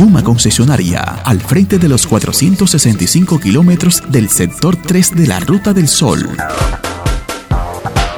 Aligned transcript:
Yuma 0.00 0.24
Concesionaria, 0.24 1.02
al 1.02 1.42
frente 1.42 1.78
de 1.78 1.86
los 1.86 2.06
465 2.06 3.38
kilómetros 3.38 4.02
del 4.08 4.30
sector 4.30 4.74
3 4.74 5.14
de 5.14 5.26
la 5.26 5.40
Ruta 5.40 5.74
del 5.74 5.88
Sol. 5.88 6.26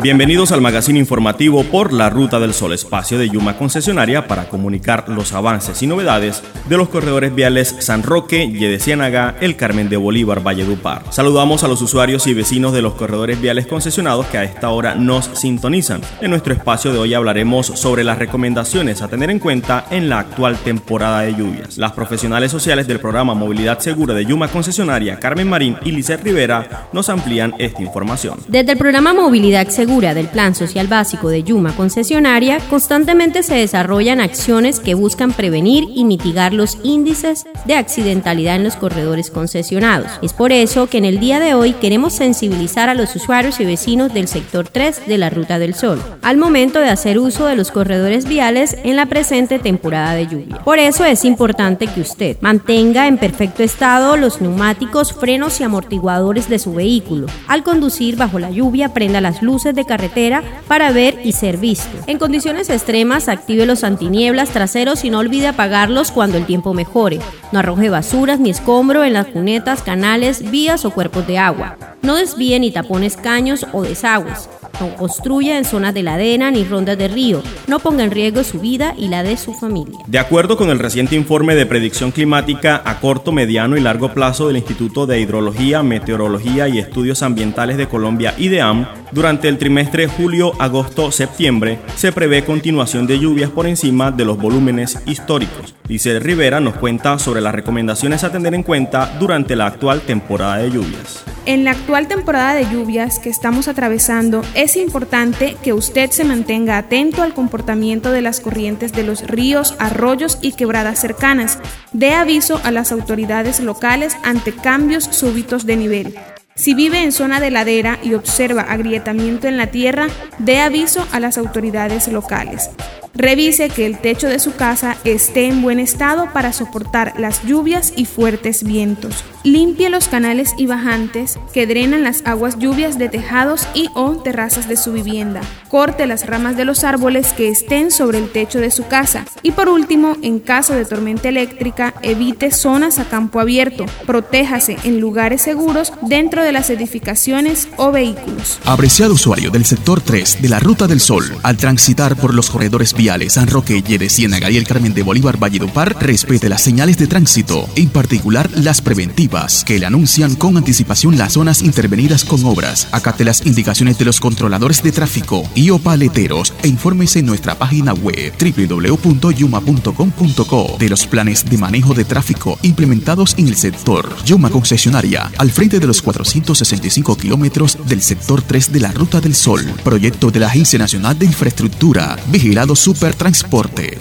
Bienvenidos 0.02 0.50
al 0.50 0.60
magazine 0.60 0.98
informativo 0.98 1.62
por 1.62 1.92
la 1.92 2.10
Ruta 2.10 2.40
del 2.40 2.54
Sol, 2.54 2.72
espacio 2.72 3.18
de 3.18 3.28
Yuma 3.28 3.56
Concesionaria 3.56 4.26
para 4.26 4.48
comunicar 4.48 5.08
los 5.08 5.32
avances 5.32 5.80
y 5.80 5.86
novedades 5.86 6.42
de 6.68 6.76
los 6.76 6.88
corredores 6.88 7.32
viales 7.32 7.76
San 7.78 8.02
Roque, 8.02 8.50
Yede 8.50 8.80
Ciénaga, 8.80 9.36
El 9.40 9.54
Carmen 9.54 9.88
de 9.88 9.96
Bolívar, 9.96 10.44
Valle 10.44 10.64
Dupar. 10.64 11.04
Saludamos 11.10 11.62
a 11.62 11.68
los 11.68 11.80
usuarios 11.82 12.26
y 12.26 12.34
vecinos 12.34 12.72
de 12.72 12.82
los 12.82 12.94
corredores 12.94 13.40
viales 13.40 13.68
concesionados 13.68 14.26
que 14.26 14.38
a 14.38 14.42
esta 14.42 14.70
hora 14.70 14.96
nos 14.96 15.26
sintonizan. 15.34 16.00
En 16.20 16.30
nuestro 16.30 16.52
espacio 16.52 16.92
de 16.92 16.98
hoy 16.98 17.14
hablaremos 17.14 17.66
sobre 17.66 18.02
las 18.02 18.18
recomendaciones 18.18 19.02
a 19.02 19.08
tener 19.08 19.30
en 19.30 19.38
cuenta 19.38 19.86
en 19.92 20.08
la 20.08 20.18
actual 20.18 20.56
temporada 20.58 21.20
de 21.20 21.36
lluvias. 21.36 21.78
Las 21.78 21.92
profesionales 21.92 22.50
sociales 22.50 22.88
del 22.88 22.98
programa 22.98 23.34
Movilidad 23.34 23.78
Segura 23.78 24.14
de 24.14 24.24
Yuma 24.24 24.48
Concesionaria, 24.48 25.20
Carmen 25.20 25.48
Marín 25.48 25.76
y 25.84 25.92
Lizeth 25.92 26.24
Rivera, 26.24 26.88
nos 26.92 27.08
amplían 27.08 27.54
esta 27.58 27.82
información. 27.82 28.40
Desde 28.48 28.72
el 28.72 28.78
programa 28.78 29.14
Movilidad 29.14 29.68
Segura, 29.68 29.91
del 29.92 30.28
Plan 30.28 30.54
Social 30.54 30.86
Básico 30.86 31.28
de 31.28 31.42
Yuma 31.42 31.76
Concesionaria, 31.76 32.58
constantemente 32.70 33.42
se 33.42 33.56
desarrollan 33.56 34.22
acciones 34.22 34.80
que 34.80 34.94
buscan 34.94 35.34
prevenir 35.34 35.84
y 35.94 36.06
mitigar 36.06 36.54
los 36.54 36.78
índices 36.82 37.44
de 37.66 37.74
accidentalidad 37.74 38.56
en 38.56 38.64
los 38.64 38.76
corredores 38.76 39.30
concesionados. 39.30 40.10
Es 40.22 40.32
por 40.32 40.50
eso 40.50 40.86
que 40.86 40.96
en 40.96 41.04
el 41.04 41.20
día 41.20 41.40
de 41.40 41.52
hoy 41.52 41.74
queremos 41.74 42.14
sensibilizar 42.14 42.88
a 42.88 42.94
los 42.94 43.14
usuarios 43.14 43.60
y 43.60 43.66
vecinos 43.66 44.14
del 44.14 44.28
sector 44.28 44.66
3 44.66 45.06
de 45.06 45.18
la 45.18 45.28
Ruta 45.28 45.58
del 45.58 45.74
Sol 45.74 46.02
al 46.22 46.38
momento 46.38 46.78
de 46.78 46.88
hacer 46.88 47.18
uso 47.18 47.44
de 47.44 47.56
los 47.56 47.70
corredores 47.70 48.26
viales 48.26 48.78
en 48.84 48.96
la 48.96 49.04
presente 49.06 49.58
temporada 49.58 50.14
de 50.14 50.26
lluvia. 50.26 50.58
Por 50.64 50.78
eso 50.78 51.04
es 51.04 51.26
importante 51.26 51.86
que 51.86 52.00
usted 52.00 52.38
mantenga 52.40 53.06
en 53.08 53.18
perfecto 53.18 53.62
estado 53.62 54.16
los 54.16 54.40
neumáticos, 54.40 55.12
frenos 55.12 55.60
y 55.60 55.64
amortiguadores 55.64 56.48
de 56.48 56.58
su 56.58 56.72
vehículo. 56.72 57.26
Al 57.46 57.62
conducir 57.62 58.16
bajo 58.16 58.38
la 58.38 58.50
lluvia, 58.50 58.94
prenda 58.94 59.20
las 59.20 59.42
luces 59.42 59.74
de 59.74 59.81
carretera 59.84 60.42
para 60.68 60.92
ver 60.92 61.20
y 61.24 61.32
ser 61.32 61.56
visto. 61.56 61.90
En 62.06 62.18
condiciones 62.18 62.70
extremas, 62.70 63.28
active 63.28 63.66
los 63.66 63.84
antinieblas 63.84 64.50
traseros 64.50 65.04
y 65.04 65.10
no 65.10 65.18
olvide 65.18 65.48
apagarlos 65.48 66.10
cuando 66.10 66.38
el 66.38 66.46
tiempo 66.46 66.74
mejore. 66.74 67.20
No 67.52 67.58
arroje 67.58 67.90
basuras 67.90 68.40
ni 68.40 68.50
escombro 68.50 69.04
en 69.04 69.12
las 69.12 69.26
cunetas, 69.26 69.82
canales, 69.82 70.50
vías 70.50 70.84
o 70.84 70.90
cuerpos 70.90 71.26
de 71.26 71.38
agua. 71.38 71.76
No 72.02 72.16
desvíe 72.16 72.58
ni 72.58 72.70
tapones 72.70 73.16
caños 73.16 73.66
o 73.72 73.82
desagües. 73.82 74.48
No 74.80 74.94
construya 74.96 75.58
en 75.58 75.64
zonas 75.64 75.94
de 75.94 76.02
ladera 76.02 76.50
ni 76.50 76.64
rondas 76.64 76.98
de 76.98 77.08
río. 77.08 77.42
No 77.66 77.78
ponga 77.78 78.04
en 78.04 78.10
riesgo 78.10 78.42
su 78.44 78.60
vida 78.60 78.94
y 78.96 79.08
la 79.08 79.22
de 79.22 79.36
su 79.36 79.54
familia. 79.54 79.98
De 80.06 80.18
acuerdo 80.18 80.56
con 80.56 80.70
el 80.70 80.78
reciente 80.78 81.16
informe 81.16 81.54
de 81.54 81.66
predicción 81.66 82.10
climática 82.10 82.82
a 82.84 83.00
corto, 83.00 83.32
mediano 83.32 83.76
y 83.76 83.80
largo 83.80 84.12
plazo 84.12 84.48
del 84.48 84.56
Instituto 84.56 85.06
de 85.06 85.20
Hidrología, 85.20 85.82
Meteorología 85.82 86.68
y 86.68 86.78
Estudios 86.78 87.22
Ambientales 87.22 87.76
de 87.76 87.88
Colombia, 87.88 88.34
IDEAM, 88.38 88.86
durante 89.12 89.48
el 89.48 89.58
trimestre 89.58 90.06
julio, 90.06 90.52
agosto, 90.58 91.12
septiembre, 91.12 91.78
se 91.96 92.12
prevé 92.12 92.44
continuación 92.44 93.06
de 93.06 93.18
lluvias 93.18 93.50
por 93.50 93.66
encima 93.66 94.10
de 94.10 94.24
los 94.24 94.38
volúmenes 94.38 94.98
históricos. 95.06 95.74
Dice 95.86 96.18
Rivera 96.18 96.60
nos 96.60 96.76
cuenta 96.76 97.18
sobre 97.18 97.40
las 97.40 97.54
recomendaciones 97.54 98.24
a 98.24 98.32
tener 98.32 98.54
en 98.54 98.62
cuenta 98.62 99.14
durante 99.20 99.54
la 99.54 99.66
actual 99.66 100.00
temporada 100.00 100.56
de 100.58 100.70
lluvias. 100.70 101.24
En 101.44 101.64
la 101.64 101.72
actual 101.72 102.06
temporada 102.06 102.54
de 102.54 102.70
lluvias 102.70 103.18
que 103.18 103.28
estamos 103.28 103.66
atravesando, 103.66 104.42
es 104.54 104.76
importante 104.76 105.56
que 105.60 105.72
usted 105.72 106.10
se 106.12 106.22
mantenga 106.22 106.78
atento 106.78 107.20
al 107.20 107.34
comportamiento 107.34 108.12
de 108.12 108.22
las 108.22 108.38
corrientes 108.38 108.92
de 108.92 109.02
los 109.02 109.26
ríos, 109.26 109.74
arroyos 109.80 110.38
y 110.40 110.52
quebradas 110.52 111.00
cercanas. 111.00 111.58
Dé 111.92 112.14
aviso 112.14 112.60
a 112.62 112.70
las 112.70 112.92
autoridades 112.92 113.58
locales 113.58 114.16
ante 114.22 114.52
cambios 114.52 115.02
súbitos 115.04 115.66
de 115.66 115.76
nivel. 115.76 116.14
Si 116.54 116.74
vive 116.74 117.02
en 117.02 117.10
zona 117.10 117.40
de 117.40 117.50
ladera 117.50 117.98
y 118.04 118.14
observa 118.14 118.62
agrietamiento 118.62 119.48
en 119.48 119.56
la 119.56 119.66
tierra, 119.66 120.06
dé 120.38 120.60
aviso 120.60 121.04
a 121.10 121.18
las 121.18 121.38
autoridades 121.38 122.06
locales. 122.06 122.70
Revise 123.14 123.68
que 123.68 123.84
el 123.84 123.98
techo 123.98 124.28
de 124.28 124.38
su 124.38 124.54
casa 124.54 124.96
esté 125.02 125.48
en 125.48 125.60
buen 125.60 125.80
estado 125.80 126.32
para 126.32 126.52
soportar 126.52 127.14
las 127.18 127.44
lluvias 127.44 127.92
y 127.96 128.04
fuertes 128.04 128.62
vientos. 128.62 129.24
Limpie 129.44 129.90
los 129.90 130.06
canales 130.06 130.54
y 130.56 130.66
bajantes 130.66 131.36
que 131.52 131.66
drenan 131.66 132.04
las 132.04 132.22
aguas 132.24 132.60
lluvias 132.60 132.96
de 132.96 133.08
tejados 133.08 133.66
y 133.74 133.88
o 133.94 134.12
terrazas 134.12 134.68
de 134.68 134.76
su 134.76 134.92
vivienda. 134.92 135.40
Corte 135.68 136.06
las 136.06 136.26
ramas 136.28 136.56
de 136.56 136.64
los 136.64 136.84
árboles 136.84 137.32
que 137.32 137.48
estén 137.48 137.90
sobre 137.90 138.18
el 138.18 138.30
techo 138.30 138.60
de 138.60 138.70
su 138.70 138.86
casa. 138.86 139.24
Y 139.42 139.50
por 139.50 139.68
último, 139.68 140.16
en 140.22 140.38
caso 140.38 140.74
de 140.74 140.84
tormenta 140.84 141.28
eléctrica, 141.28 141.92
evite 142.02 142.52
zonas 142.52 143.00
a 143.00 143.08
campo 143.08 143.40
abierto. 143.40 143.84
Protéjase 144.06 144.76
en 144.84 145.00
lugares 145.00 145.42
seguros 145.42 145.92
dentro 146.02 146.44
de 146.44 146.52
las 146.52 146.70
edificaciones 146.70 147.66
o 147.78 147.90
vehículos. 147.90 148.60
Apreciado 148.64 149.14
usuario 149.14 149.50
del 149.50 149.64
sector 149.64 150.00
3 150.00 150.40
de 150.40 150.48
la 150.50 150.60
Ruta 150.60 150.86
del 150.86 151.00
Sol, 151.00 151.24
al 151.42 151.56
transitar 151.56 152.14
por 152.14 152.32
los 152.32 152.48
corredores 152.48 152.94
viales 152.94 153.32
San 153.32 153.48
Roque, 153.48 153.82
Yere, 153.82 154.08
Ciénaga 154.08 154.50
y 154.50 154.56
el 154.56 154.68
Carmen 154.68 154.94
de 154.94 155.02
Bolívar, 155.02 155.36
Valledupar, 155.36 155.96
respete 156.00 156.48
las 156.48 156.62
señales 156.62 156.96
de 156.96 157.08
tránsito, 157.08 157.68
en 157.74 157.88
particular 157.88 158.48
las 158.54 158.80
preventivas 158.80 159.31
que 159.64 159.78
le 159.78 159.86
anuncian 159.86 160.34
con 160.34 160.58
anticipación 160.58 161.16
las 161.16 161.32
zonas 161.32 161.62
intervenidas 161.62 162.22
con 162.22 162.44
obras. 162.44 162.86
Acate 162.92 163.24
las 163.24 163.46
indicaciones 163.46 163.96
de 163.96 164.04
los 164.04 164.20
controladores 164.20 164.82
de 164.82 164.92
tráfico 164.92 165.48
y 165.54 165.70
o 165.70 165.78
paleteros 165.78 166.52
e 166.62 166.68
infórmese 166.68 167.20
en 167.20 167.26
nuestra 167.26 167.54
página 167.54 167.94
web 167.94 168.30
www.yuma.com.co 168.38 170.76
de 170.78 170.88
los 170.90 171.06
planes 171.06 171.48
de 171.48 171.56
manejo 171.56 171.94
de 171.94 172.04
tráfico 172.04 172.58
implementados 172.60 173.34
en 173.38 173.48
el 173.48 173.56
sector. 173.56 174.14
Yuma 174.26 174.50
Concesionaria, 174.50 175.30
al 175.38 175.50
frente 175.50 175.80
de 175.80 175.86
los 175.86 176.02
465 176.02 177.16
kilómetros 177.16 177.78
del 177.86 178.02
sector 178.02 178.42
3 178.42 178.70
de 178.70 178.80
la 178.80 178.92
Ruta 178.92 179.22
del 179.22 179.34
Sol. 179.34 179.64
Proyecto 179.82 180.30
de 180.30 180.40
la 180.40 180.48
Agencia 180.48 180.78
Nacional 180.78 181.18
de 181.18 181.24
Infraestructura. 181.24 182.18
Vigilado 182.26 182.76
Supertransporte. 182.76 183.96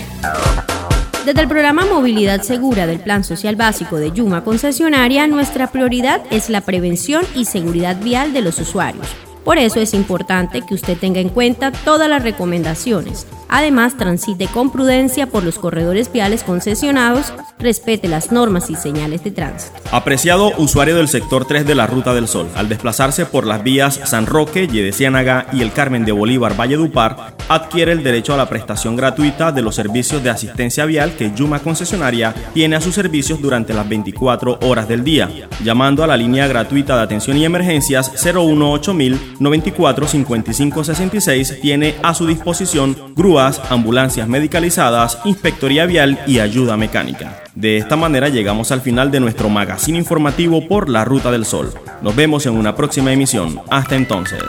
Desde 1.26 1.42
el 1.42 1.48
programa 1.48 1.86
Movilidad 1.86 2.42
Segura 2.42 2.88
del 2.88 3.00
Plan 3.00 3.24
Social 3.24 3.56
Básico 3.56 3.98
de 3.98 4.12
Yuma 4.12 4.44
Concesionaria, 4.44 5.28
nuestra 5.28 5.72
prioridad 5.72 6.22
es 6.32 6.50
la 6.50 6.62
prevención 6.62 7.24
y 7.36 7.46
seguridad 7.46 8.02
vial 8.02 8.34
de 8.34 8.42
los 8.42 8.58
usuarios. 8.58 9.06
Por 9.46 9.60
eso 9.60 9.80
es 9.80 9.94
importante 9.94 10.64
que 10.64 10.74
usted 10.74 10.98
tenga 10.98 11.20
en 11.20 11.30
cuenta 11.30 11.72
todas 11.72 12.10
las 12.10 12.24
recomendaciones 12.24 13.28
Además, 13.54 13.98
transite 13.98 14.48
con 14.48 14.72
prudencia 14.72 15.28
por 15.28 15.44
los 15.44 15.60
corredores 15.60 16.10
viales 16.10 16.46
concesionados, 16.46 17.34
respete 17.60 18.08
las 18.08 18.32
normas 18.32 18.70
y 18.70 18.76
señales 18.76 19.26
de 19.26 19.32
tránsito. 19.32 19.78
Apreciado 19.92 20.54
usuario 20.58 20.96
del 20.96 21.10
sector 21.10 21.44
3 21.44 21.68
de 21.68 21.76
la 21.76 21.86
Ruta 21.86 22.14
del 22.14 22.30
Sol, 22.30 22.48
al 22.56 22.70
desplazarse 22.70 23.26
por 23.26 23.46
las 23.46 23.62
vías 23.62 24.00
San 24.06 24.26
Roque, 24.26 24.70
Yedeciánaga 24.70 25.48
y 25.52 25.62
el 25.64 25.74
Carmen 25.74 26.06
de 26.06 26.14
Bolívar, 26.14 26.58
Valle 26.58 26.78
Dupar, 26.78 27.36
adquiere 27.50 27.92
el 27.92 28.04
derecho 28.04 28.34
a 28.34 28.38
la 28.38 28.48
prestación 28.48 28.96
gratuita 28.96 29.52
de 29.52 29.62
los 29.62 29.76
servicios 29.76 30.24
de 30.24 30.30
asistencia 30.30 30.86
vial 30.86 31.18
que 31.18 31.34
Yuma 31.36 31.60
Concesionaria 31.60 32.34
tiene 32.54 32.78
a 32.78 32.82
sus 32.82 32.96
servicios 32.96 33.42
durante 33.42 33.74
las 33.74 33.90
24 33.90 34.60
horas 34.62 34.88
del 34.88 35.04
día, 35.04 35.30
llamando 35.62 36.06
a 36.06 36.08
la 36.08 36.16
línea 36.16 36.48
gratuita 36.48 36.96
de 36.96 37.04
atención 37.04 37.36
y 37.36 37.44
emergencias 37.44 38.14
018000 38.16 39.36
94 39.40 40.08
55 40.08 40.84
66 40.86 41.60
tiene 41.62 41.96
a 42.02 42.14
su 42.14 42.26
disposición 42.26 42.96
grúa 43.14 43.41
ambulancias 43.70 44.28
medicalizadas, 44.28 45.18
inspectoría 45.26 45.86
vial 45.86 46.20
y 46.28 46.40
ayuda 46.40 46.78
mecánica. 46.78 47.44
De 47.56 47.78
esta 47.78 47.96
manera 47.96 48.30
llegamos 48.30 48.72
al 48.72 48.82
final 48.82 49.12
de 49.12 49.20
nuestro 49.20 49.50
magazine 49.50 49.98
informativo 49.98 50.68
por 50.68 50.90
la 50.90 51.04
Ruta 51.04 51.32
del 51.32 51.46
Sol. 51.46 51.74
Nos 52.02 52.16
vemos 52.16 52.46
en 52.46 52.54
una 52.54 52.76
próxima 52.76 53.12
emisión. 53.12 53.60
Hasta 53.70 53.96
entonces. 53.96 54.44